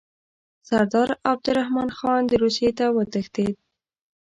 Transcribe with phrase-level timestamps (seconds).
[0.67, 3.55] سردار عبدالرحمن خان روسیې ته وتښتېد.